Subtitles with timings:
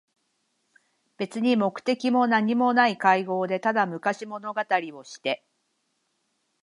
[1.17, 5.45] べつに目的もなにもない会合で、ただ昔物語りをして、